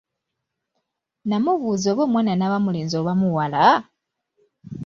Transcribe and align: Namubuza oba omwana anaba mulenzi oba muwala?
Namubuza 1.27 1.87
oba 1.91 2.03
omwana 2.07 2.31
anaba 2.33 2.57
mulenzi 2.65 2.95
oba 3.01 3.13
muwala? 3.19 3.63